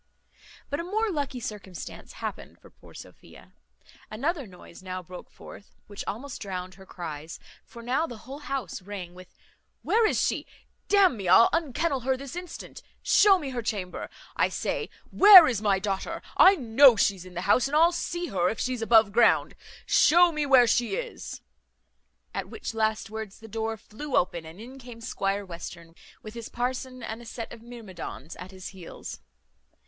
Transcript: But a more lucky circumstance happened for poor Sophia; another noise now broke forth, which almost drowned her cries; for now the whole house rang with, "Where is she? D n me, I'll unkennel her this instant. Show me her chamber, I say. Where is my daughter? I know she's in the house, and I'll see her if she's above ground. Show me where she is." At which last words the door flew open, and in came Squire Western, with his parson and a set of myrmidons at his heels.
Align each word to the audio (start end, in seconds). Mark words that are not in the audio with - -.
But 0.71 0.79
a 0.79 0.83
more 0.83 1.11
lucky 1.11 1.39
circumstance 1.39 2.13
happened 2.13 2.57
for 2.59 2.71
poor 2.71 2.95
Sophia; 2.95 3.53
another 4.09 4.47
noise 4.47 4.81
now 4.81 5.03
broke 5.03 5.29
forth, 5.29 5.75
which 5.85 6.03
almost 6.07 6.41
drowned 6.41 6.73
her 6.73 6.87
cries; 6.87 7.37
for 7.63 7.83
now 7.83 8.07
the 8.07 8.17
whole 8.25 8.39
house 8.39 8.81
rang 8.81 9.13
with, 9.13 9.35
"Where 9.83 10.07
is 10.07 10.19
she? 10.19 10.47
D 10.87 10.97
n 10.97 11.15
me, 11.17 11.27
I'll 11.27 11.49
unkennel 11.53 11.99
her 12.01 12.17
this 12.17 12.35
instant. 12.35 12.81
Show 13.03 13.37
me 13.37 13.51
her 13.51 13.61
chamber, 13.61 14.09
I 14.35 14.49
say. 14.49 14.89
Where 15.11 15.47
is 15.47 15.61
my 15.61 15.77
daughter? 15.77 16.23
I 16.35 16.55
know 16.55 16.95
she's 16.95 17.23
in 17.23 17.35
the 17.35 17.41
house, 17.41 17.67
and 17.67 17.75
I'll 17.77 17.91
see 17.91 18.25
her 18.29 18.49
if 18.49 18.59
she's 18.59 18.81
above 18.81 19.11
ground. 19.11 19.53
Show 19.85 20.31
me 20.31 20.47
where 20.47 20.65
she 20.65 20.95
is." 20.95 21.41
At 22.33 22.49
which 22.49 22.73
last 22.73 23.11
words 23.11 23.39
the 23.39 23.47
door 23.47 23.77
flew 23.77 24.15
open, 24.15 24.47
and 24.47 24.59
in 24.59 24.79
came 24.79 24.99
Squire 24.99 25.45
Western, 25.45 25.93
with 26.23 26.33
his 26.33 26.49
parson 26.49 27.03
and 27.03 27.21
a 27.21 27.25
set 27.27 27.53
of 27.53 27.61
myrmidons 27.61 28.35
at 28.37 28.49
his 28.49 28.69
heels. 28.69 29.19